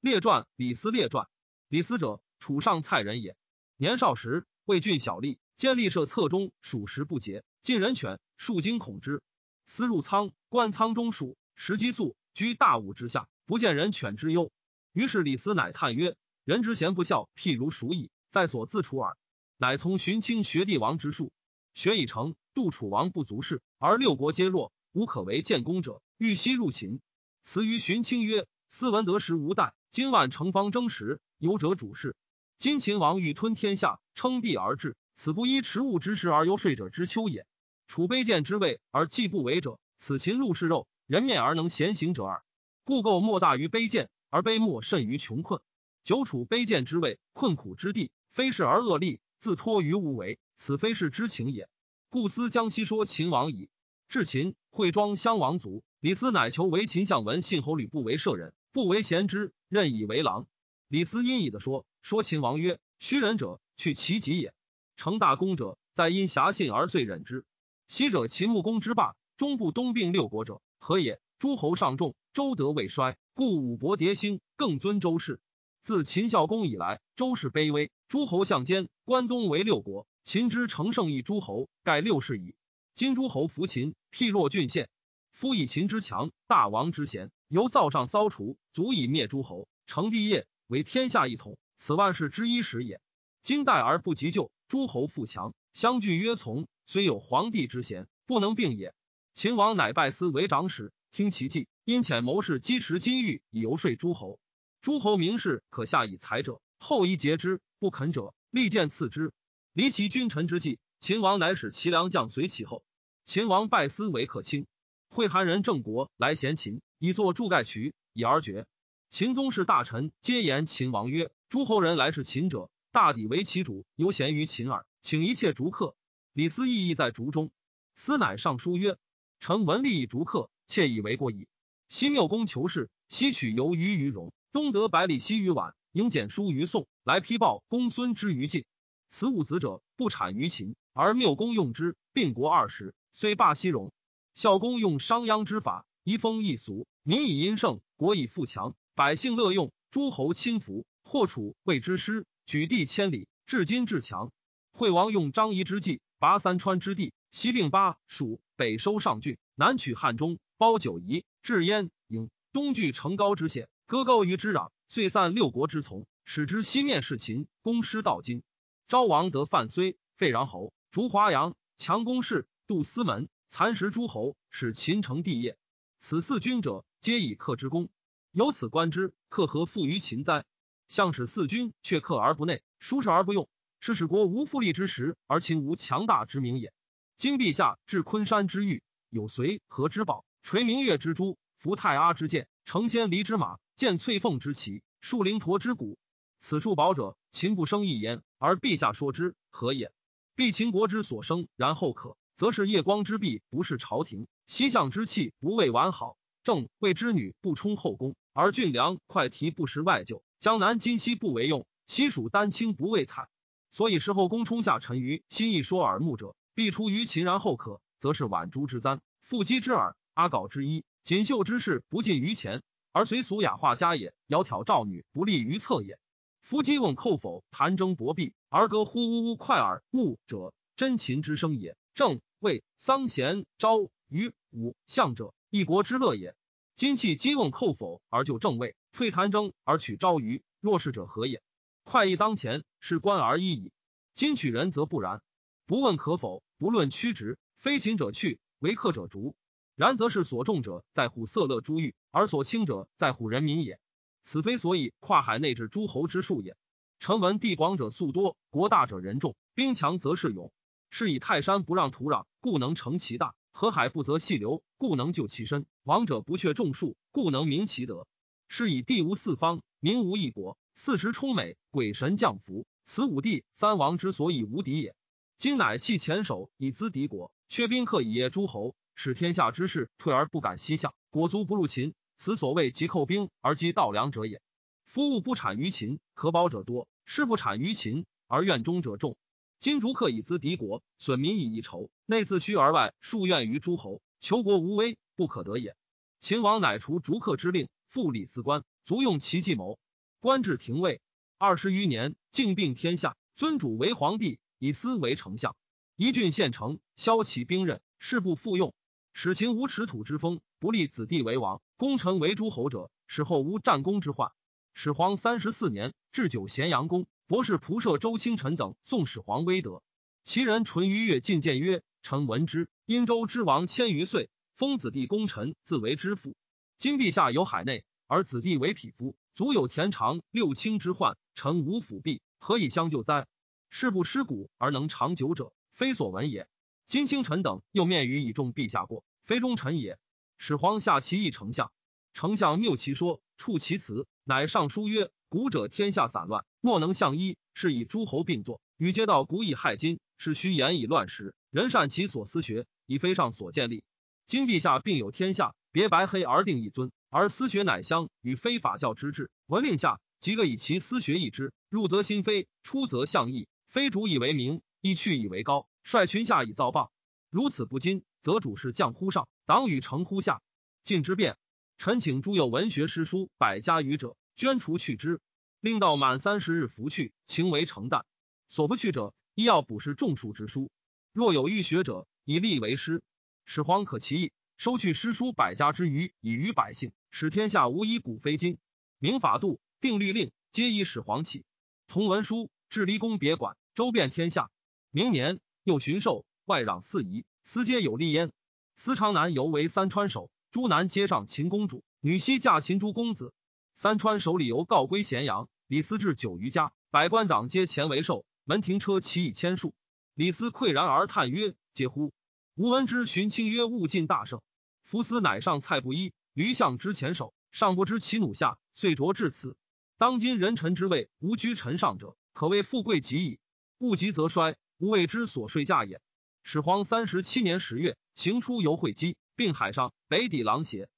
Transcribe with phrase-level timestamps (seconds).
[0.00, 1.28] 列传李斯列传。
[1.68, 3.36] 李斯者，楚上蔡人也。
[3.76, 9.22] 年少时，为郡小吏，兼吏射侧中，属实不节，近人犬，数惊恐之。
[9.66, 14.50] 思入仓，观仓中鼠，食鸡粟，居大屋之下，不见人犬之忧。
[14.94, 19.18] 于是李斯乃叹曰：“人之贤不孝，譬如鼠矣，在所自处耳。”
[19.58, 21.30] 乃从荀卿学帝王之术，
[21.74, 22.34] 学以成。
[22.54, 27.00] 杜楚王不足事，而六国皆弱，无可为建功者，欲西入秦。
[27.42, 32.14] 辞于荀卿曰：“斯文得时无待，今万城方争时，有者主事。
[32.58, 37.44] 今秦王欲吞天下，称帝而治，此不依持物之时而游说者之秋也。
[37.88, 42.44] 楚卑贱之位而既不为者，此秦入是肉人面而能闲行者耳。
[42.84, 45.60] 故构莫大于卑贱，而卑莫甚于穷困。
[46.04, 51.68] 久处卑贱之位，困苦之地，非是而恶利，自托于无为，此非是之情也。
[52.10, 53.68] 故思江西说秦王矣。
[54.08, 60.46] 至秦，会庄襄王卒，李斯乃求为秦相闻信侯吕不为舍人，不为贤之，任以为郎。
[60.86, 64.52] 李斯阴以的说，说秦王曰：“虚人者，去其己也；
[64.96, 67.44] 成大功者，在因侠信而遂忍之。
[67.88, 71.20] 昔者秦穆公之霸，终不东并六国者，何也？
[71.38, 75.40] 诸侯上众，周德未衰，故武伯迭兴，更尊周氏。
[75.82, 80.06] 自秦孝公以来，周氏卑微。”诸侯相间，关东为六国。
[80.22, 82.54] 秦之成胜一诸侯，盖六世矣。
[82.94, 84.88] 今诸侯服秦，譬若郡县。
[85.32, 91.58] 夫以秦之强，大王之贤，由灶上骚除，足以灭诸侯，成帝业，为天下一统。
[91.76, 93.00] 此万世之一时也。
[93.42, 96.68] 今代而不及救，诸侯富强，相聚曰从。
[96.86, 98.94] 虽有皇帝之贤，不能并也。
[99.34, 104.38] 秦王乃拜司为长史，听其计，因遣谋士积持金玉，以游说诸侯。
[104.80, 107.60] 诸侯名士可下以财者，后一节之。
[107.80, 109.32] 不肯者，利剑刺之。
[109.72, 112.84] 离其君臣之际，秦王乃使齐良将随其后。
[113.24, 114.68] 秦王拜司为客卿。
[115.10, 118.66] 会韩人郑国来贤秦，以作柱盖渠，以而绝。
[119.08, 124.86] 秦宗室大臣皆言秦王曰：“诸侯人来是秦者，大抵为其主，犹贤于秦耳。
[125.02, 125.96] 请一切逐客。”
[126.32, 127.50] 李斯意意在逐中。
[127.96, 128.98] 斯乃上书曰
[129.40, 131.48] ：“臣闻利以逐客，窃以为过矣。
[131.88, 138.64] 昔缪公求是，西取由于于荣，东得百里奚于宛。”应简书于宋，来批报公孙之于晋。
[139.08, 143.92] 此五子者，不产于秦，而缪公用之，并国二十，虽霸西戎。
[144.34, 150.86] 孝公用商鞅之法，移风易俗，民以殷盛，国以富强，百姓乐用，诸侯亲服。
[151.02, 154.30] 或楚谓之师，举地千里，至今至强。
[154.70, 164.70] 惠王用张仪之计，拔三川之地，西并巴蜀，北收上郡，南取汉中，包九夷，至燕郢，东据成高之险，割高于之壤。
[164.86, 168.44] 遂散六国之从，使之西面事秦，攻师到今。
[168.86, 175.58] 昭王得范睢、废穰侯，逐华阳，强攻势，杜司门，蚕食诸侯，使秦成帝业。
[175.98, 177.88] 此四君者，皆以克之功。
[178.30, 180.44] 由此观之，克何负于秦哉？
[180.86, 183.48] 相使四君却克而不内，疏士而不用，
[183.80, 186.72] 是使国无富利之时，而秦无强大之名也。
[187.16, 193.58] 今陛下至昆山之玉，有随和之宝，垂明月之珠，服太阿之剑，成仙离之马。
[193.74, 195.98] 见翠凤之旗，树灵驼之骨，
[196.38, 199.92] 此处宝者，秦不生一言，而陛下说之，何也？
[200.36, 206.16] 必秦国之所生，然后可，则是夜光之璧，不是朝廷；西向之器，不为完好。
[206.42, 210.22] 正谓之女不充后宫，而俊良快提不识外就。
[210.38, 213.28] 江南今夕不为用，西蜀丹青不为采。
[213.70, 222.62] 所以时后宫冲下沉于心意说耳目者，必出于秦，然后可，则是宛珠之簪，腹肌之耳，阿缟之衣，锦绣之饰，不尽于前。
[222.90, 225.98] 而随俗雅化家也，窈窕赵女不利于侧也。
[226.40, 231.76] 夫姬问寇否，谈争薄壁，而歌呼呜呜快耳目者，真秦之声也。
[231.92, 236.34] 正谓丧贤昭于武相者，一国之乐也。
[236.74, 241.42] 今弃姬问寇否而就正位，退谈争而取昭于若是者何也？
[241.84, 243.72] 快意当前，是官而已矣。
[244.14, 245.20] 今取人则不然，
[245.66, 249.34] 不问可否，不论曲直，非秦者去，为客者逐。
[249.76, 253.78] 然则是所重者在乎色乐珠玉，而所轻者在乎人民也。
[254.22, 256.56] 此非所以跨海内置诸侯之术也。
[257.00, 260.50] 臣闻地广者粟多，国大者人众，兵强则势勇。
[260.92, 265.66] 是以泰山不让土壤，故能成其大；河海不择细流，故能就其深。
[265.82, 268.06] 王者不却众数，故能明其德。
[268.48, 272.66] 是以地无四方，民无一国，四时充美，鬼神降福。
[272.84, 274.96] 此五帝三王之所以无敌也。
[275.36, 278.74] 今乃弃黔首以资敌国，缺宾客以业诸侯。
[278.94, 284.42] 使天下之士退而不敢西向，国足不入秦，此所谓急寇兵而击稻粮者也。
[284.84, 289.16] 夫物不产于秦，可保者多；事不产于秦，而怨中者众。
[289.60, 295.76] 今逐客以资敌国，损民以一筹，内自虚而外数怨于诸侯，求国无危，不可得也。
[296.18, 299.78] 秦王乃除逐客之令，复礼自官，足用其计谋。
[300.18, 301.02] 官至廷尉。
[301.36, 305.54] 二十余年，竟并天下，尊主为皇帝，以私为丞相。
[305.94, 308.72] 一郡县城，骁起兵刃，事不复用。
[309.12, 314.32] 使秦无耻土之风，不立子弟为王，功臣为诸侯者，使后无战功之患。
[314.72, 319.84] 始皇三十四年，置酒咸阳宫，博士仆射周清晨等宋始皇威德。
[320.24, 326.34] 其人淳于越进谏曰：“臣闻之，殷周之王千余岁，封子弟功臣，自为之父。
[326.76, 331.16] 今陛下有海内，而子弟为匹夫，足有田长六卿之患。
[331.36, 333.28] 臣无辅弼，何以相救哉？
[333.68, 336.48] 事不失古而能长久者，非所闻也。
[336.88, 340.00] 今清臣等又面于以重陛下过，非忠臣也。
[340.36, 341.70] 始皇下其议丞相，
[342.12, 349.98] 丞相谬其说，触其辞，乃上书曰：古者天下散乱，莫能相依，是以诸侯并作，与皆道古以害今。
[350.18, 353.82] 是虚言以乱时，人善其所思学，以非上所建立。
[354.26, 359.30] 今陛下并有天下，别白黑而定一尊，而思学乃相与非法教之治。
[359.46, 363.48] 闻令下，即各以其思学义之，入则心非，出则相异。
[363.68, 366.90] 非主以为名，亦去以为高，率群下以造谤。
[367.30, 370.42] 如此不矜，则主事降乎上，党与成乎下。
[370.82, 371.38] 晋之变，
[371.78, 375.20] 臣请诸有文学诗书百家语者，捐除去之，
[375.60, 378.04] 令到满三十日服去，情为成旦。
[378.48, 379.14] 所不去者。
[379.34, 380.70] 医要补是众数之书，
[381.12, 383.00] 若有欲学者，以立为师。
[383.44, 388.58] 始皇可其意，收去诗书百家之余，以于百姓，使天下无一古非今。
[388.98, 391.44] 明法度，定律令，皆以始皇起。
[391.86, 394.50] 同文书，治离宫别馆，周遍天下。
[394.90, 398.32] 明年，又巡狩，外攘四夷，司皆有利焉。
[398.76, 403.32] 司长南犹为三川守，诸南皆上秦公主，女西嫁秦诸公子。
[403.82, 408.26] 三川守李由告归咸阳，李斯至九余家，百官长皆前为寿。
[408.44, 409.72] 门庭车其以千数，
[410.12, 412.12] 李斯喟然而叹曰：“嗟乎！
[412.56, 414.42] 吾闻之荀卿曰：‘勿尽大圣。’
[414.84, 419.56] 夫斯乃上蔡不一，驴相之前首，尚不知其弩下，遂着至此。
[419.96, 423.40] 当今人臣之位，无居臣上者，可谓富贵极矣。
[423.78, 426.02] 物极则衰，吾谓之所睡驾也。”
[426.44, 430.90] 始皇三十七年十月，行出游会稽，并海上，北抵狼邪。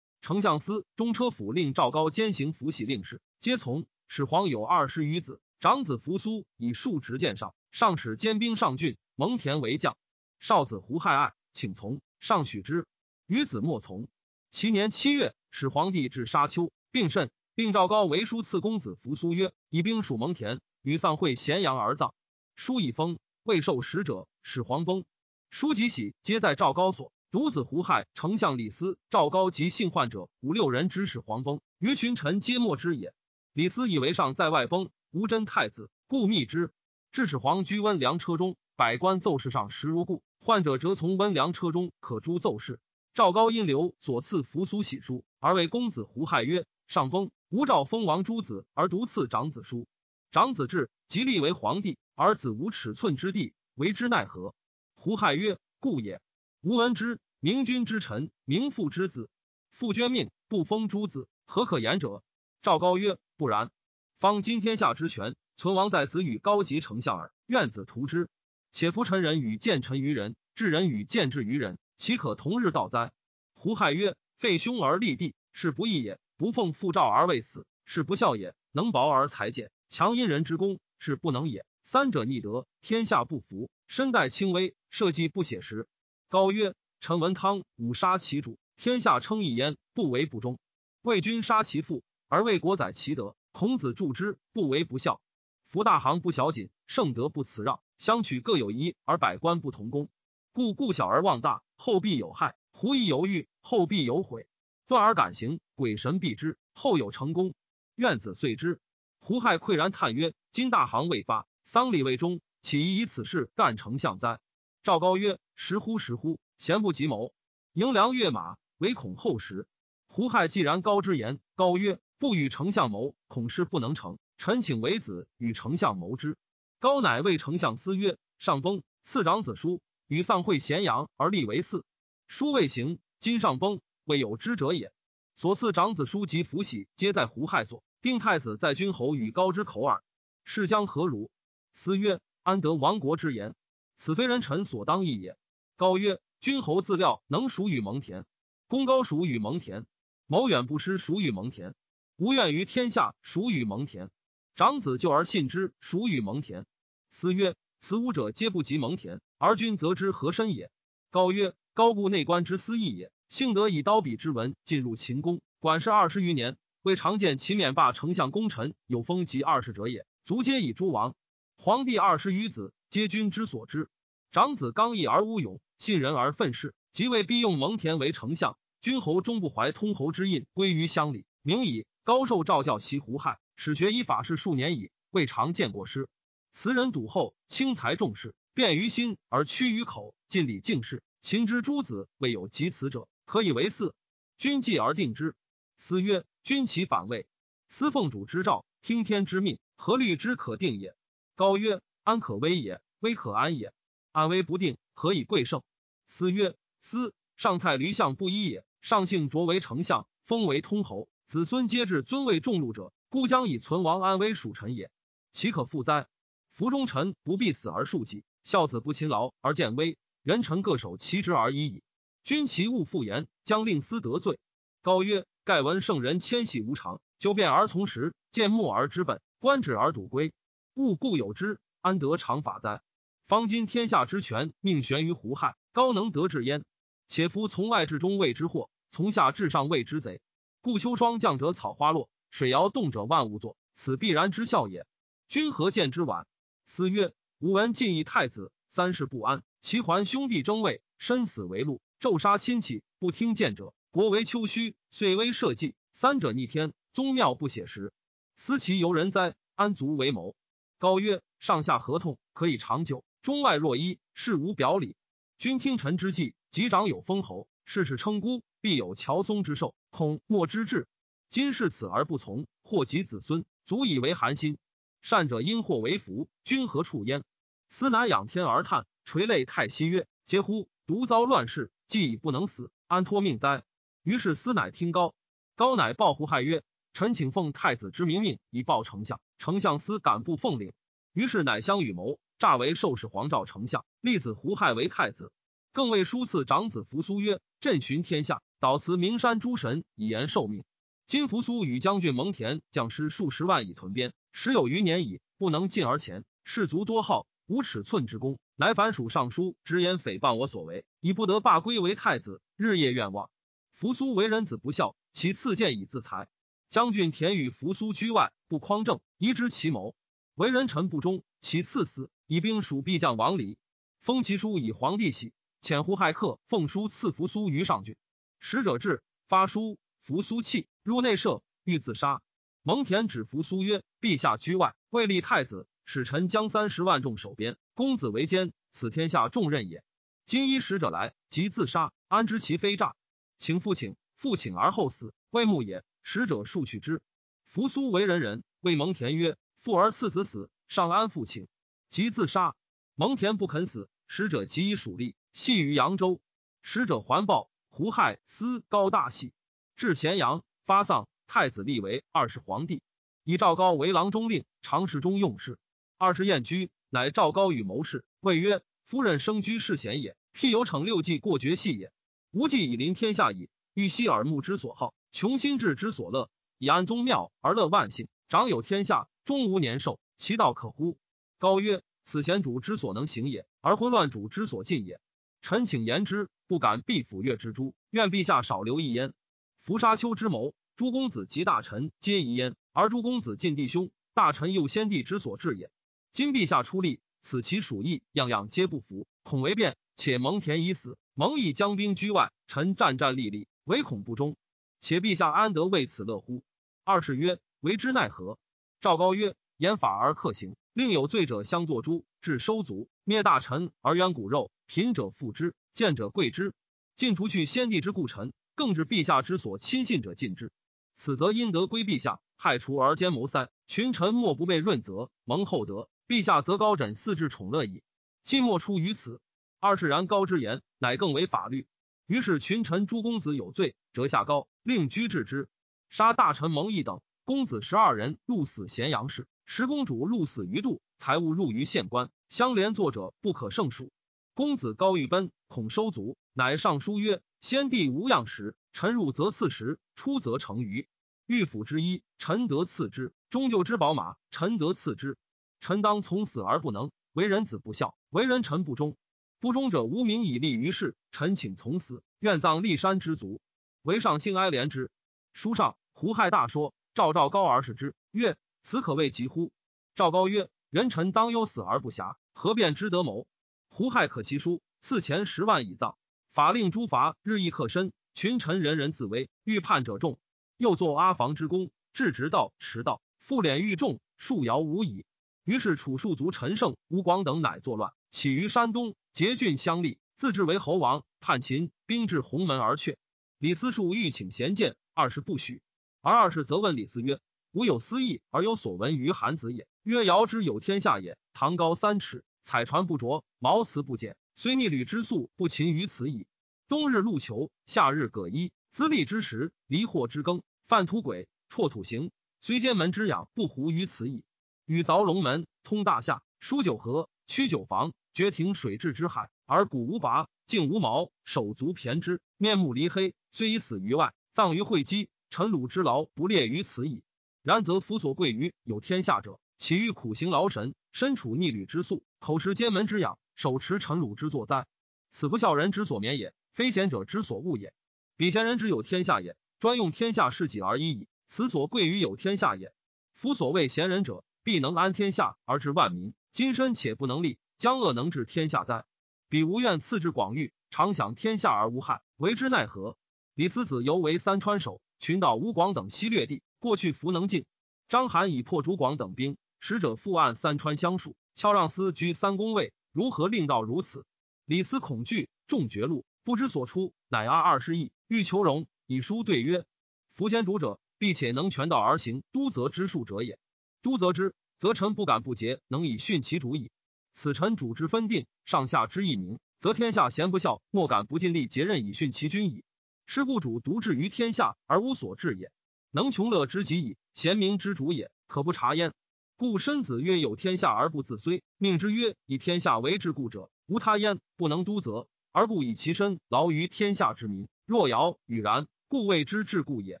[0.28, 3.86] 丞相司、中车府令赵高兼行符喜令事，皆从。
[4.08, 5.40] 始皇有二十余子。
[5.58, 9.96] 长子扶苏以数执剑上，上使兼兵上郡，蒙恬为将。
[10.38, 12.86] 少子胡亥爱，请从，上许之。
[13.26, 14.06] 余子莫从。
[14.50, 22.12] 其年七月，始皇帝至沙丘，病甚，并赵高为书赐公子扶苏曰：“以兵属蒙恬，与丧会咸阳而葬。”
[22.54, 24.28] 书已封，未受使者。
[24.42, 25.06] 始皇崩，
[25.48, 27.14] 书及喜，皆在赵高所。
[27.30, 33.12] 独子胡亥、丞相李斯、赵高及幸患者五六人之使黄崩，于群臣皆莫之也。
[33.52, 34.88] 李斯以为上在外崩。
[35.10, 36.72] 吴真太子故密之，
[37.12, 40.22] 至始皇居温凉车中，百官奏事上实如故。
[40.40, 42.80] 患者则从温凉车中可诛奏事。
[43.12, 49.86] 赵高因留所赐扶苏喜书，而为公子胡亥曰：“上崩，吾诏封王诸子，而独赐长子书。
[50.30, 54.54] 长子至，即立为皇帝，而子无尺寸之地，为之奈何？”
[54.96, 56.22] 胡亥曰：“故也。
[56.60, 59.30] 吾闻之，明君之臣，明父之子，
[59.70, 62.24] 父捐命不封诸子，何可言者？”
[62.62, 63.70] 赵高曰：“不然。”
[64.18, 67.32] 方今天下之权，存亡在子与高级丞相耳。
[67.46, 68.28] 愿子图之。
[68.72, 73.12] 且夫臣人与见臣于人，智人与见智于人，岂可同日道哉？
[73.54, 81.64] 胡亥曰：“废兄而立弟，是不义也；不奉父诏而未死，是不孝也；能薄而才简，强因人之功，是不能也。
[81.84, 83.70] 三者逆德，天下不服。
[83.86, 85.86] 身带轻微，社稷不写实。”
[86.30, 90.58] 高曰：“臣闻汤武杀其主，天下称义焉，不为不忠；
[91.00, 95.22] 魏君杀其父，而为国载其德。”孔子助之，不为不孝。
[95.66, 100.10] 夫大行不小谨，圣德不辞让，相取各有一，而百官不同功。
[100.52, 104.46] 故故小而忘大，后必有害；狐疑犹豫，后必有悔。
[104.86, 107.54] 断而敢行，鬼神避之，后有成功。
[107.94, 108.80] 愿子遂之。
[109.18, 114.40] 胡亥喟然叹曰：“今大行未发，丧礼未终，岂宜以此事干丞相哉？”
[114.82, 117.32] 赵高曰：“时乎时乎，贤不及谋。
[117.72, 119.66] 迎良跃马，唯恐后时。”
[120.06, 122.00] 胡亥既然高之言，高曰。
[122.20, 124.18] 不与丞相谋，恐事不能成。
[124.38, 126.36] 臣请为子与丞相谋之。
[126.80, 131.84] 高乃为丞相思曰：“上崩，赐长子书，与丧会咸阳而立为嗣。
[132.26, 134.92] 书未行，今上崩，未有知者也。
[135.36, 137.84] 所赐长子书及福玺，皆在胡亥所。
[138.02, 140.02] 定太子在君侯与高之口耳。
[140.42, 141.30] 是将何如？”
[141.72, 143.54] 思曰：“安得亡国之言？
[143.98, 145.36] 此非人臣所当议也。”
[145.76, 148.24] 高曰：“君侯自料能属与蒙恬，
[148.66, 149.84] 功高属与蒙恬，
[150.26, 151.74] 谋远不失属与蒙恬。”
[152.16, 154.08] 无怨于天下，孰与蒙恬？
[154.56, 156.64] 长子救而信之，孰与蒙恬？
[157.10, 160.68] 思曰：此五者皆不及蒙恬，而君则之何深也？
[161.10, 163.12] 高曰：高故内官之私议也。
[163.28, 171.14] 幸得以刀笔之文进入秦宫，管事二十余年，未常见秦免罢丞相功臣有封及二十者也，卒皆以诸王。
[171.56, 173.90] 皇帝二十余子，皆君之所知。
[174.30, 178.58] 长子刚毅而无勇，信人而愤世，即位必用蒙恬为丞相。
[178.80, 181.26] 君侯终不怀通侯之印，归于乡里。
[181.42, 181.86] 名矣。
[182.04, 186.08] 高寿诏教其胡亥，始学依法事数年矣，未尝见过师。
[186.52, 191.02] 此人笃厚，轻财重视，便于心而屈于口，尽礼敬事。
[191.20, 193.92] 秦之诸子未有及此者，可以为嗣。
[194.38, 195.36] 君继而定之。
[195.76, 197.26] 思曰：君其反位，
[197.68, 200.96] 司奉主之诏，听天之命，何虑之可定也？
[201.34, 202.80] 高曰：安可危也？
[203.00, 203.74] 危可安也？
[204.12, 205.62] 安危不定，何以贵盛？
[206.06, 208.64] 思曰：思上蔡驴相不一也。
[208.80, 214.90] 上姓卓为丞相，封为通侯，子孙皆至尊位重禄者，故将以存亡安危属臣也。
[215.32, 216.08] 岂可复哉？
[216.50, 221.82] 服忠臣不必死而庶己，孝子不勤劳而见危，人臣各守其职而已矣。
[222.24, 224.38] 君其勿复言，将令斯得罪。
[224.80, 230.32] 高曰：盖闻圣人迁徙无常，久变而从时，见末而知本，观止而笃归。
[230.72, 232.82] 物固有之，安得常法哉？
[233.26, 236.64] 方今天下之权，命悬于胡亥，高能得志焉。
[237.06, 240.20] 且夫从外至中谓之祸，从下至上谓之贼。
[240.60, 244.86] 故秋霜降者草花落，水摇动者万物作，此必然之效也。
[245.28, 246.26] 君何见之晚？
[246.66, 255.74] 思曰：吾闻晋义太子三世不安，其还兄弟争位，身死为戮，骤杀亲戚，不听谏者，国为丘墟，遂危社稷。
[255.92, 257.92] 三者逆天，宗庙不写实，
[258.36, 259.34] 思其由人哉？
[259.54, 260.36] 安足为谋？
[260.78, 264.94] 高曰：上下合同，可以长久；中外若一，事无表里。
[265.36, 270.86] 君听臣之计，及长有封侯，世事称孤，必有乔松之寿，恐莫之至。
[271.28, 274.56] 今视此而不从，祸及子孙，足以为寒心。
[275.02, 277.24] 善者因祸为福，君何处焉？
[277.68, 280.68] 思乃仰天而叹，垂泪太息曰：“嗟乎！
[280.86, 283.64] 独遭乱世，既已不能死，安托命哉？”
[284.04, 285.12] 于是思乃听高，
[285.56, 286.62] 高乃报胡亥曰
[286.94, 289.20] ：“臣请奉太子之明命，以报丞相。
[289.38, 290.72] 丞相思敢不奉领？”
[291.14, 295.32] 于是乃相与谋，诈为受使皇诏丞相，立子胡亥为太子。
[295.72, 300.64] 更为书赐长子扶苏曰：“朕巡天下，导辞名山诸神，以言受命。
[301.06, 306.24] 今扶苏与将军蒙恬将士数十万以屯边。”时有余年矣，不能进而前。
[306.44, 313.30] 士卒多好，无尺寸之功，乃反属尚书，直言诽谤我所为，以不得罢归为太子，日夜愿望。
[313.72, 316.28] 扶苏为人子不孝，其次见以自裁。
[316.68, 319.94] 将军田与扶苏居外，不匡正，疑之其谋。
[320.34, 323.56] 为人臣不忠，其次死，以兵属必将王离。
[324.00, 325.32] 封其书以皇帝玺，
[325.62, 327.96] 遣胡亥客奉书赐扶苏于上郡。
[328.38, 332.20] 使者至，发书，扶苏泣，入内舍，欲自杀。
[332.62, 339.82] 蒙恬指扶苏曰：“陛下居外，未立太子，使臣将三十万众守边，公子为奸，此天下重任也。
[340.26, 342.94] 今依使者来，即自杀，安知其非诈？
[343.38, 345.82] 请复请，复请而后死，未木也。
[346.10, 347.02] 使者数去之。
[347.44, 351.48] 扶苏为人仁，谓蒙恬曰：‘父而次子死，尚安父亲？’
[351.90, 352.56] 即自杀。
[352.94, 356.18] 蒙恬不肯死，使者即以属吏系于扬州。
[356.62, 359.34] 使者还报，胡亥思高大喜，
[359.76, 362.80] 至咸阳发丧。”太子立为二世皇帝，
[363.22, 365.58] 以赵高为郎中令，常侍中用事。
[365.98, 371.92] 二世宴居，乃赵高与谋士，谓曰：“夫人生居世贤也，辟有逞六计过绝戏也。
[372.30, 378.06] 无计以临天下矣，欲息耳目之所好，穷心志之所乐，以安宗庙而乐万姓。
[378.28, 380.96] 长有天下，终无年寿，其道可乎？”
[381.38, 385.00] 高曰：“此贤主之所能行也，而昏乱主之所尽也。
[385.42, 389.12] 臣请言之，不敢避抚越之诛，愿陛下少留一焉。
[389.60, 395.72] 伏沙丘之谋。”诸公子及大臣皆疑焉，而诸公子尽弟兄，大臣又先帝之所至也。
[396.12, 399.76] 今陛下出力，此其属意，样样皆不服，恐为变。
[399.96, 404.36] 且蒙恬已死，蒙毅将兵居外，臣战战栗栗，唯恐不忠。
[404.80, 406.42] 且陛下安得为此乐乎？
[406.84, 408.38] 二是曰：为之奈何？
[408.80, 416.54] 赵高曰：严法而克刑，令有罪者相作诛，至收族，灭大臣而冤骨肉，贫者富之，贱者贵之，
[416.94, 420.52] 尽除去先帝之故臣，更至陛下之所亲信者尽之。
[420.94, 425.88] 此则因得归陛下，害除而奸谋塞，群臣莫不被润泽蒙厚德。
[426.06, 427.82] 陛下则高枕四至宠乐矣。
[428.24, 429.20] 今莫出于此。
[429.60, 431.66] 二是然高之言，乃更为法律。
[432.08, 435.50] 于是群臣诸公子有罪，折下高，令居治之。
[435.90, 439.28] 杀大臣蒙毅等公子十二人，入死咸阳市。
[439.44, 443.92] 十公主入死于度，财物入于县官，相连作者不可胜数。
[444.32, 448.56] 公子高欲奔，恐收族，乃上书曰：先帝无恙时。
[448.72, 450.88] 臣入则赐食，出则成鱼。
[451.26, 455.18] 御府之一，臣得赐之；终究之宝马，臣得赐之。
[455.60, 458.96] 臣当从死而不能，为人子不孝，为人臣不忠。
[459.40, 460.96] 不忠者无名以立于世。
[461.10, 463.40] 臣请从死，愿葬骊山之族。
[463.82, 464.90] 为上幸哀怜之。
[465.32, 469.52] 书上胡亥大说，赵赵高而视之，曰：“此可谓疾乎？”
[469.94, 473.26] 赵高曰：“人臣当忧死而不暇，何便之得谋？”
[473.70, 475.96] 胡亥可其书，赐钱十万以葬。
[476.32, 480.18] 法令诸罚日益克深，群臣人人自危，欲叛者众。
[480.56, 485.04] 又作阿房之功，至直道、迟道，复敛欲众，数摇无已。
[485.44, 491.04] 于是楚庶族陈胜、吴广等乃作乱，起于山东，结郡相立，自治为侯王。
[491.20, 492.96] 叛秦，兵至鸿门而却。
[493.38, 495.60] 李斯数欲请贤谏，二世不许。
[496.00, 497.20] 而二世则问李斯曰
[497.52, 499.66] ：“吾有私意而有所闻于韩子也。
[499.82, 506.26] 曰：尧之有天下也，堂高三尺，彩船不着，毛瓷不减，虽逆旅之粟不勤于此矣。
[506.68, 512.10] 冬日露裘，夏日葛衣，资历之时，离祸之耕。”犯土鬼，辍土行，
[512.40, 514.22] 虽监门之养，不糊于此矣。
[514.66, 525.10] 禹凿龙门，通大夏，疏九河，曲九房，绝庭水至之海，而骨无拔，颈无毛，手足骈之，面目离黑，虽已死于外，葬于会稽。
[525.28, 527.02] 臣鲁之劳不列于此矣。
[527.42, 534.66] 然则夫所贵于有天下者，岂欲苦行劳神，身处逆旅之宿，口食监门之养，手持臣鲁之作哉？
[535.10, 537.74] 此不孝人之所免也，非贤者之所恶也。
[538.16, 539.36] 彼贤人之有天下也。
[539.60, 542.72] 专用天下事己而已矣，此所贵于有天下也。
[543.12, 546.14] 夫所谓贤人者，必能安天下而治万民。
[546.38, 548.84] 今身且不能立，将恶能治天下哉？
[549.28, 552.96] 彼无愿赐之广域，常享天下而无害，为之奈何？
[553.34, 557.44] 李思子犹为三川守，群岛吴广等西略地，过去弗能进。
[557.88, 564.06] 章邯以破主广等兵，使者复按三川相数，敲让司居三公位，如何令到如此？
[564.44, 568.68] 李斯恐惧，众绝路，不知所出，乃阿二十亿，欲求荣。
[568.86, 569.66] 以书对曰
[570.14, 573.40] ：“夫先主者，必且能全道而行都则之术者也。
[573.82, 576.70] 都则之，则臣不敢不节，能以训其主矣。
[577.12, 582.64] 此臣主之分定，上下之义明，则天下贤不孝，莫敢不尽力竭任以训其君矣。
[583.06, 585.50] 是故主独治于天下而无所治也，
[585.90, 586.96] 能穷乐之极矣。
[587.14, 588.92] 贤明之主也，可不察焉。
[589.36, 597.48] 故申子曰：有天下而不自虽，命之曰以天下为治故者，无他焉，不能都则，而不以其身劳于天下之民。
[597.64, 600.00] 若尧与然。”故谓之治故也。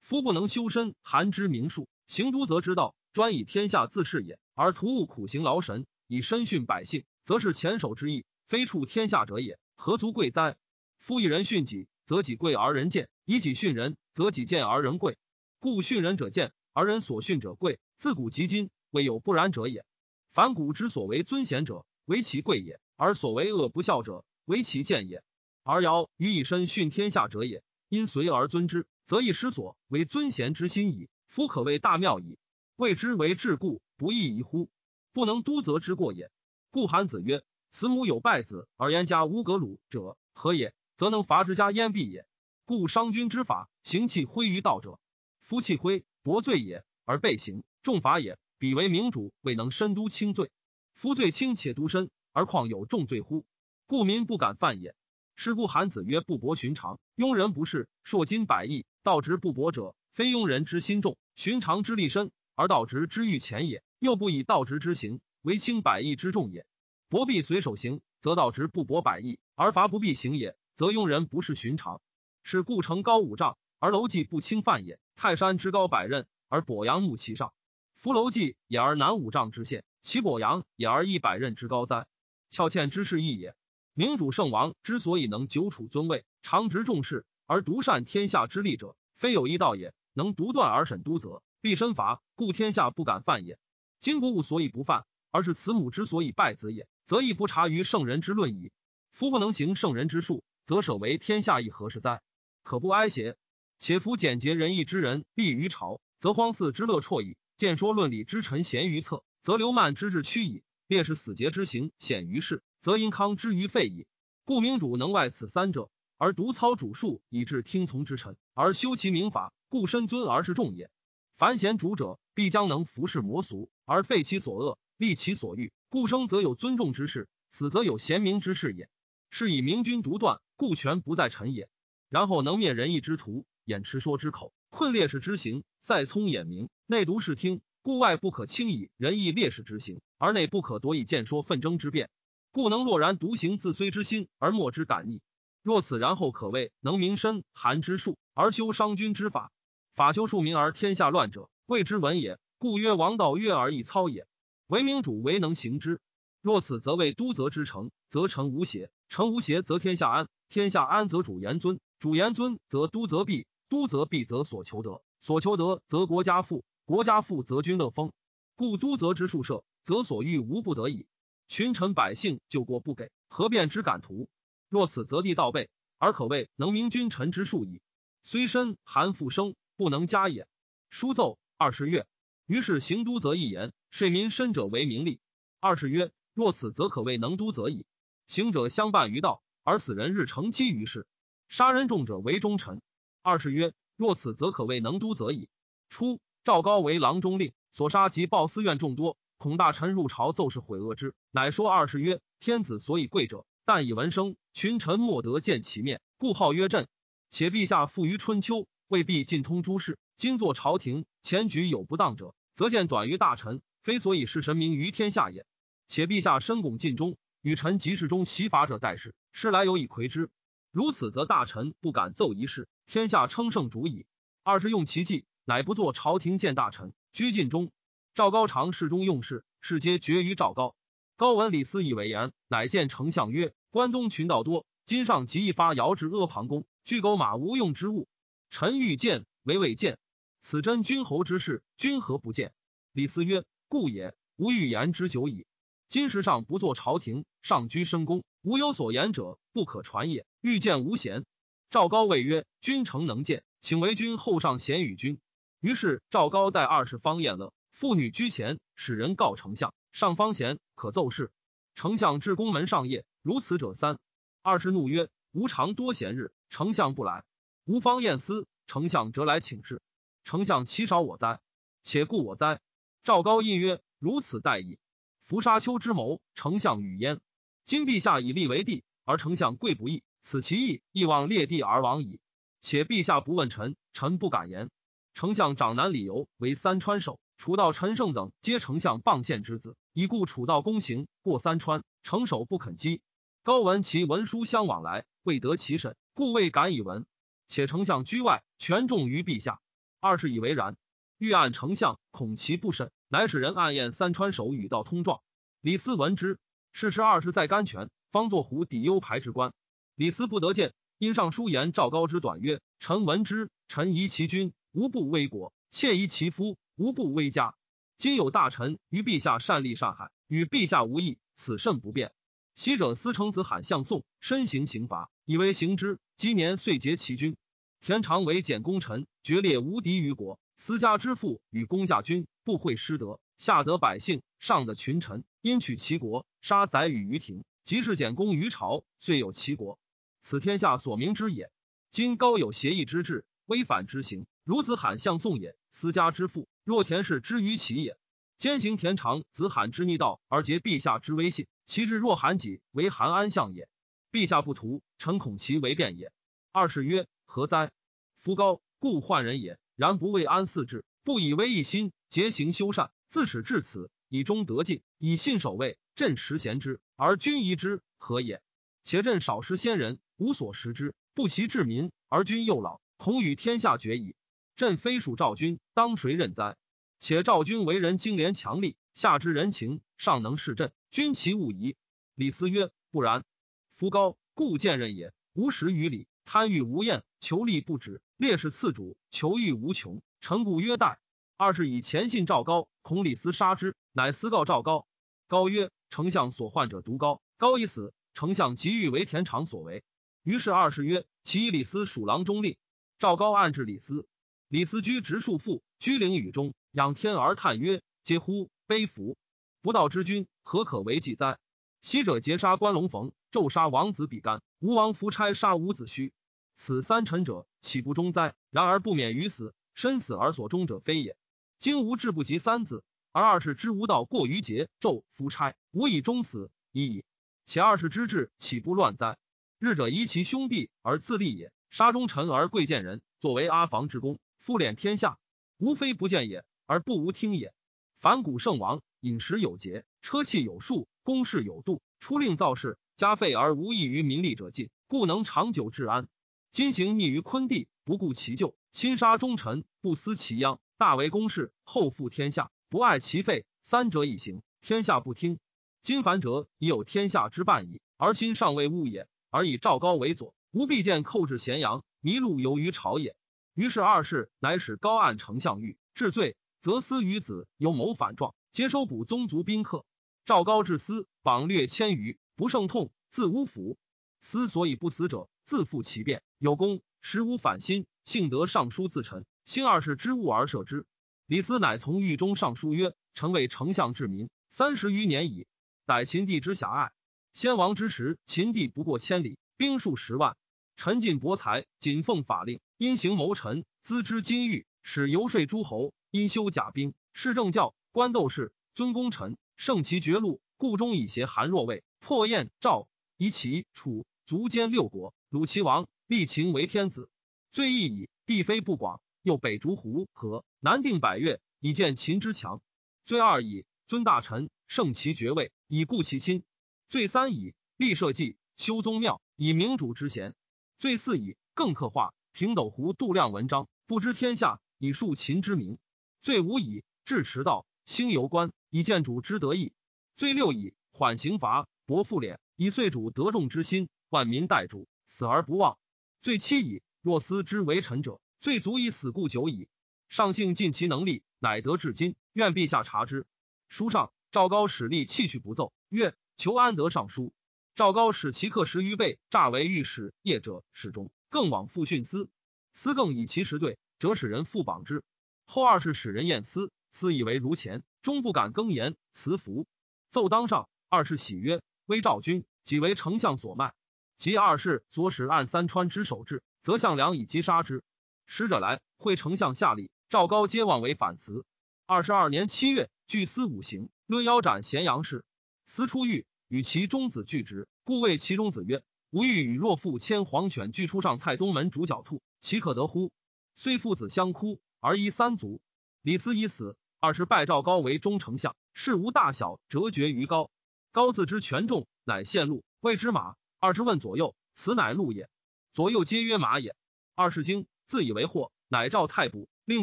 [0.00, 4.40] 夫不能修身，寒之名数，行都则之道，专以天下自是也。
[4.54, 9.60] 而徒务苦行劳神，以身训百姓，则是前手之意，非处天下者也。
[9.76, 10.56] 何足贵哉？
[10.98, 15.16] 夫一人训己，则己贵而人贱；以己训人，则己贱而人贵。
[15.60, 17.78] 故训人者贱，而人所训者贵。
[17.96, 19.86] 自古及今，未有不然者也。
[20.32, 25.22] 凡古之所为尊贤者，为其贵也；而所为恶不孝者，为其贱也。
[25.62, 27.62] 而尧于以身训天下者也。
[27.88, 31.08] 因随而尊之，则以失所为尊贤之心矣。
[31.28, 32.38] 夫可谓大妙矣。
[32.76, 34.68] 谓之为治故，不亦宜乎？
[35.12, 36.32] 不能都则之过也。
[36.72, 40.74] 故韩子曰：“慈母有败子而言家无格鲁者何也？
[40.96, 42.26] 则能伐之家焉必也。
[42.64, 44.98] 故商君之法，行气挥于道者，
[45.38, 48.38] 夫气挥薄罪也，而被刑重罚也。
[48.58, 50.50] 彼为明主，未能深都轻罪。
[50.94, 53.46] 夫罪轻且都深，而况有重罪乎？
[53.86, 54.96] 故民不敢犯也。”
[55.36, 57.88] 是故韩子曰：“不薄寻常，庸人不是。
[58.02, 63.82] 硕金百亿，道直不薄者，非庸人之心重，寻常之力深，而道直之欲浅也。
[63.98, 66.66] 又不以道直之行为轻百亿之重也。
[67.08, 72.02] 薄必随手行，则道直不薄百亿，而罚不必行也，则庸人不是寻常。
[72.42, 77.54] 是故城高五丈，而楼记不侵犯也；泰山之高百仞，而跛阳木其上。
[77.94, 82.06] 夫楼记也而南五丈之县，其跛阳也而一百仞之高哉？
[82.50, 83.54] 翘欠之势异也。”
[83.96, 89.94] 明主圣王之所以能久处尊位，常执重事而独善天下之利者，非有一道也。
[90.12, 93.58] 能独断而审都则，必身罚，故天下不敢犯也。
[93.98, 98.70] 今不物所以不犯，而是慈母之所以败子也，则亦不察于圣人之论矣。
[99.12, 102.20] 夫不能行圣人之术，则舍为天下亦何事哉？
[102.64, 103.38] 可不哀邪？
[103.78, 112.62] 且夫简洁仁义之人立于朝，则荒祀之乐辍矣；见说论理之臣贤于侧，则流慢之志屈矣；烈士死节之行显于世。
[112.82, 114.06] 则因康之于废矣。
[114.44, 120.90] 故明主能外此三者，而独操主术以致听从之臣，而修其明法，故身尊而是重也。
[121.36, 125.72] 凡贤主者，必将能服侍魔俗，而废其所恶，立其所欲。
[125.88, 128.88] 故生则有尊重之事，死则有贤明之事也。
[129.30, 131.68] 是以明君独断，故权不在臣也。
[132.08, 137.60] 然后能灭仁义之徒，掩持说之口，困烈士之行，塞聪眼明，内独视听。
[137.82, 142.10] 故外不可轻以仁义烈士之行，而内不可夺以见说纷争之辩。
[142.52, 145.20] 故能若然独行自虽之心，而莫之感逆。
[145.62, 149.50] 若此，然后可谓能明身寒之术，而修商君之法。
[149.94, 152.40] 法修庶民而天下乱者，谓之文也。
[152.58, 154.26] 故曰王道曰而易操也。
[154.66, 156.00] 唯明主唯能行之。
[156.42, 160.28] 若此，则为都则之成，则成无邪；成无邪，则天下安。
[160.48, 165.00] 天下安，则主言尊；主言尊，则都则必；都则必，则所求得。
[165.20, 168.12] 所求得，则国家富；国家富，则君乐丰。
[168.56, 171.06] 故都则之数设，则所欲无不得已。
[171.46, 174.28] 群臣百姓救过不给，何变之敢图？
[174.68, 177.80] 若此，则地道备，而可谓能明君臣之术矣。
[178.24, 180.46] 虽身韩复生，不能加也。
[180.90, 182.06] 书奏二十月，
[182.46, 185.20] 于是行都则一言，税民深者为名利。
[185.60, 187.86] 二是曰：若此，则可谓能都则矣。
[188.26, 191.06] 行者相伴于道，而死人日成积于世。
[191.48, 192.80] 杀人众者为忠臣。
[193.22, 195.48] 二是曰：若此，则可谓能都则矣。
[195.88, 206.88] 初，赵高为郎中令，所杀及报私怨众多，恐大臣入朝奏事毁恶之，乃说二是曰：天子所以贵者，但以闻声，群臣莫得见其面，故号曰朕。
[207.30, 209.98] 且陛下富于春秋，未必尽通诸事。
[210.16, 215.46] 今作朝廷，前举有不当者，则见短于大臣，非所以示神明于天下也。
[215.86, 220.30] 且陛下深拱尽忠，与臣及事中袭法者待事，时来有以魁之。
[220.70, 224.06] 如此，则大臣不敢奏一事，天下称圣主矣。
[224.42, 227.70] 二是用其计，乃不作朝廷见大臣，居尽忠。
[228.14, 230.76] 赵高常侍中用事，事皆决于赵高。
[231.16, 238.08] 高闻李斯以为言，乃见丞相曰：“关东群盗多，今上即一发遥至阿房宫，具狗马无用之物。
[238.56, 239.98] 臣欲见，唯未见。
[240.38, 242.54] 此真君侯之事，君何不见？”
[242.94, 244.14] 李斯曰：“故也。
[244.36, 245.44] 吾欲言之久矣。”
[245.90, 250.24] 今时上不作朝廷，上居深宫，无有所言者，不可传也。
[250.40, 251.26] 欲见无贤。
[251.68, 255.18] 赵高谓曰：“君诚能见，请为君后上贤与君。”
[255.58, 261.32] 于是赵高带二十方宴乐，妇女居前，使人告丞相：“上方贤，可奏事。”
[261.74, 263.98] 丞相至宫门上谒，如此者三。
[264.42, 267.24] 二十怒曰：“吾常多闲日，丞相不来。
[267.66, 269.80] 吾方宴思，丞相折来请示。
[270.22, 271.40] 丞相岂少我哉？
[271.82, 272.60] 且顾我哉？”
[273.04, 274.78] 赵高应曰：“如此待矣。”
[275.24, 277.20] 伏沙丘之谋，丞相与焉。
[277.64, 282.20] 今陛下以立为帝，而丞相贵不义，此其义，亦望列地而亡矣。
[282.60, 284.68] 且陛下不问臣，臣不敢言。
[285.14, 293.00] 丞相长男李由为三川守，楚道陈胜等皆丞相傍县之子，以故楚道公行过三川，城守不肯击。
[293.42, 297.06] 高闻其文书相往来，未得其审，故未敢以闻。
[297.54, 299.60] 且丞相居外，权重于陛下。
[300.00, 300.76] 二是以为然。
[301.18, 302.90] 欲按丞相，恐其不审。
[303.06, 305.20] 乃使人暗验三川守与道通状。
[305.60, 306.40] 李斯闻之，
[306.72, 309.52] 是时二十在甘泉，方作胡抵幽排之官。
[309.94, 317.54] 李斯不得见，因上书言赵高之短曰：“臣闻之，臣疑其君无不危国，妾疑其夫无不危家。
[317.96, 322.12] 今有大臣于陛下善立善海，与陛下无异，此甚不便。
[322.56, 326.00] 昔者司成子罕向宋，身行刑罚，以为行之。
[326.16, 327.36] 今年遂结其君。
[327.84, 330.40] 田常为简功臣，决裂无敌于国。
[330.56, 339.78] 私家之父与公家君。”不会失德，下得百姓，上得群臣，因取其国，杀宰予于庭，即是简公于朝，遂有其国。
[340.22, 341.50] 此天下所明之也。
[341.90, 345.54] 今高有协议之志，威反之行，孺子罕向宋也。
[345.70, 347.98] 私家之父，若田氏之于齐也。
[348.38, 353.68] 兼行田常子罕之逆道，而结陛下之威信，其志若韩己，为韩安相也。
[354.10, 356.12] 陛下不图，臣恐其为变也。
[356.50, 357.72] 二是曰：何哉？
[358.16, 361.90] 夫高故患人也，然不为安嗣志，不以为一心。
[362.08, 365.76] 节行修善，自始至此，以忠得敬，以信守卫。
[365.96, 368.40] 朕实贤之，而君疑之，何也？
[368.84, 374.14] 且朕少失先人，无所识之，不习治民，而君又老，恐与天下绝矣。
[374.54, 376.56] 朕非属赵君，当谁任哉？
[377.00, 381.74] 且赵君为人精廉强力，下知人情，上能事朕，君其勿疑。
[382.14, 383.24] 李斯曰：不然。
[383.72, 390.02] 夫高故见任也，无实于礼，贪欲无厌，求利不止，烈士次主，求欲无穷。
[390.20, 390.98] 臣故曰待。
[391.36, 394.86] 二是以前信赵高，恐李斯杀之，乃私告赵高。
[395.26, 399.84] 高曰：“丞相所患者独高。”高已死，丞相即欲为田常所为。
[400.22, 402.56] 于是二是曰：“其以李斯属郎中令。”
[402.98, 404.06] 赵高暗治李斯。
[404.48, 408.50] 李斯居直树父，居陵宇中，仰天而叹曰：“嗟乎！
[408.66, 409.16] 悲夫！
[409.60, 411.38] 不道之君，何可为继哉？
[411.84, 416.12] 昔者劫杀关龙逢，纣杀王子比干，吴王夫差杀伍子胥，
[416.54, 418.34] 此三臣者，岂不忠哉？
[418.48, 421.14] 然而不免于死，身死而所终者非也。”
[421.60, 427.04] 今无志不及三子，而二世之无道过于节纣夫差，无以终死已矣。
[427.44, 429.18] 且二世之志岂不乱哉？
[429.58, 435.18] 日者疑其兄弟而自立也，杀忠臣而贵贱人，作为阿房之功，复敛天下，
[435.58, 437.52] 无非不见也，而不无听也。
[437.98, 446.08] 凡古圣王，饮食有节，车器有数，公事有度，出令造事，加费而无益于民利者尽，故能长久治安。
[446.50, 450.60] 今行逆于昆地，不顾其咎，亲杀忠臣，不思其殃。
[450.78, 453.44] 大为公事，后负天下，不爱其废。
[453.62, 455.38] 三者以行，天下不听。
[455.82, 459.06] 今凡者已有天下之半矣，而今尚未悟也。
[459.28, 463.14] 而以赵高为左，吾必见寇至咸阳，麋鹿游于朝也。
[463.52, 469.84] 于是二世乃使高按丞相狱治罪，则司于子有谋反状，皆收捕宗族宾客。
[470.24, 473.76] 赵高至司榜略千余，不胜痛，自污府。
[474.22, 479.26] 司所以不死者，自负其变，有功，实无反心，幸得尚书自陈。
[479.44, 480.86] 兴二世之物而赦之。
[481.26, 485.46] 李斯乃从狱中上书曰：“臣为丞相治民三十余年矣，
[485.84, 486.92] 逮秦地之狭隘。
[487.34, 490.38] 先王之时，秦地不过千里，兵数十万。
[490.76, 500.40] 臣尽博才，谨奉法令，因行谋臣，资之金玉，使游说诸侯，因修甲兵，施政教，官斗士，尊功臣，胜其绝路。
[500.56, 507.10] 故中以挟韩若魏，破燕赵，夷齐楚，卒兼六国，鲁齐王，立秦为天子。
[507.52, 512.60] 罪亦矣，地非不广。”又北逐胡河，南定百越，以见秦之强。
[513.06, 516.44] 罪二矣，尊大臣，胜其爵位，以固其亲。
[516.90, 520.34] 罪三矣，立社稷，修宗庙，以明主之贤。
[520.78, 525.78] 罪四矣，更刻画平斗湖度量文章，不知天下，以树秦之名。
[526.20, 529.72] 罪五矣，治迟道，兴游官，以见主之得意。
[530.16, 535.78] 罪六矣，缓刑罚，薄赋敛，以遂主得众之心，万民待主，死而不忘。
[536.22, 538.20] 罪七矣，若思之为臣者。
[538.40, 539.68] 罪足以死故久矣。
[540.10, 542.14] 上幸尽其能力，乃得至今。
[542.34, 543.26] 愿陛下察之。
[543.68, 547.32] 书上，赵高使吏弃去不奏，曰：“求安得上书。”
[547.74, 552.28] 赵高使其客十余倍，诈为御史业者，始终更往复训司。
[552.72, 555.02] 司更以其实对，折使人复榜之。
[555.46, 558.94] 后二世使人验司，思以为如前，终不敢更言。
[559.10, 559.66] 辞服，
[560.10, 560.68] 奏当上。
[560.88, 563.74] 二世喜曰：“威赵君，即为丞相所卖。
[564.16, 567.82] 及二世所使按三川之守至，则项梁以击杀之。”
[568.26, 571.44] 使者来会丞相下吏，赵高皆望为反辞。
[571.84, 575.24] 二十二年七月，据司五行，论腰斩咸阳市。
[575.66, 583.10] 司出狱，与其中子俱职，故谓其中子曰：“吾欲与若父牵黄犬俱出上蔡东门逐角兔，岂可得乎？”
[583.56, 585.60] 虽父子相哭，而依三族。
[586.02, 590.50] 李斯已死，二是拜赵高为中丞相，事无大小，折决于高。
[590.90, 593.34] 高自知权重，乃献路，谓之马。
[593.60, 595.28] 二是问左右，此乃路也。
[595.74, 596.74] 左右皆曰马也。
[597.14, 597.66] 二是惊。
[597.84, 599.82] 自以为惑，乃召太卜，令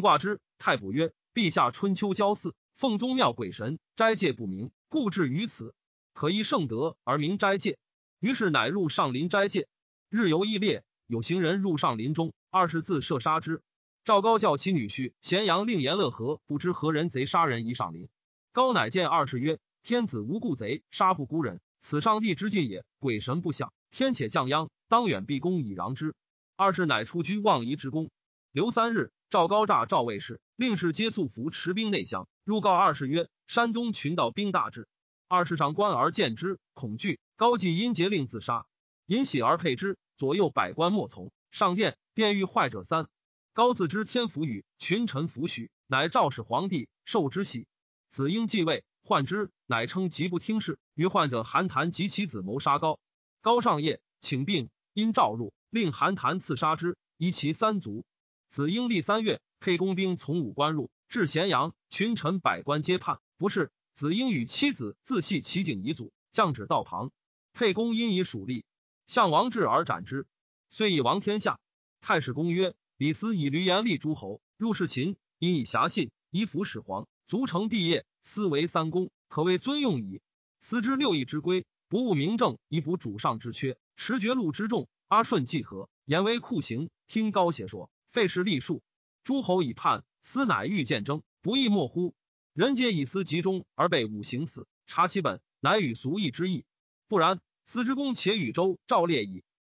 [0.00, 0.40] 卦之。
[0.58, 5.76] 太卜曰：“陛下春秋交祀，奉宗庙鬼神，斋戒不明，故至于此。
[6.14, 7.78] 可依圣德而明斋戒。”
[8.18, 9.68] 于是乃入上林斋戒。
[10.08, 13.62] 日游异烈，有行人入上林中，二十自射杀之。
[14.04, 18.08] 赵高叫其女婿咸阳令颜乐和，不知何人贼杀人以上林。
[18.50, 22.84] 高乃见二世曰：“天子无故贼，杀不孤人，此上帝之禁也。
[22.98, 26.16] 鬼神不祥，天且降殃，当远毕恭以攘之。”
[26.56, 28.10] 二世乃出居望夷之宫。
[28.50, 34.88] 留三日，赵高诈赵卫士，令士皆素服持兵内乡，入告二世曰：“山东群盗兵大至。”
[35.28, 37.20] 二世上观而见之，恐惧。
[37.36, 38.66] 高即因节令自杀，
[39.06, 39.96] 因喜而佩之。
[40.16, 41.30] 左右百官莫从。
[41.52, 43.06] 上殿，殿欲坏者三。
[43.54, 47.66] 高自知天福与群臣弗许，乃赵氏皇帝受之喜。
[48.08, 50.78] 子婴继位，患之，乃称疾不听事。
[50.94, 52.98] 于患者韩谈及其子谋杀高。
[53.42, 55.52] 高上夜请病，因召入。
[55.68, 58.06] 令韩谈刺杀之，夷其三族。
[58.48, 63.20] 子婴历三月，沛公兵从武关入，至咸阳，群臣百官皆叛。
[63.36, 67.10] 不是，子婴与妻子自弃其景遗祖，降旨道旁。
[67.52, 68.64] 沛公因以属吏，
[69.06, 70.26] 向王志而斩之，
[70.70, 71.60] 遂以亡天下。
[72.00, 78.06] 太史公曰：李斯以闾阎立诸侯，入世秦，因以侠信，以辅始皇，足成帝业。
[78.22, 80.20] 斯为三公，可谓尊用矣。
[80.60, 84.86] 斯之六艺之规，不务明政，以补主上之缺，持绝禄之重。
[85.08, 86.90] 阿顺既和，言为酷刑。
[87.08, 88.84] 听高邪说，费时立数。
[89.24, 92.14] 诸侯以叛，斯乃欲见争，不亦莫乎？
[92.52, 96.64] 人皆以私集中而被五行死，察其本，乃与俗义之意。
[97.08, 99.42] 不然，斯之公且与周赵烈矣。